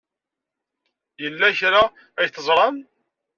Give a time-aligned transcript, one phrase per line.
[1.21, 1.83] Yella kra
[2.19, 2.77] ay teẓram.